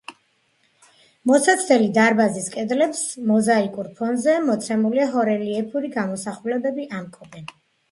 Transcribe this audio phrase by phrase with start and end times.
[1.31, 3.03] მოსაცდელი დარბაზის კედლებს
[3.33, 7.49] მოზაიკურ ფონზე მოცემული ჰორელიეფური გამოსახულებები ამკობენ.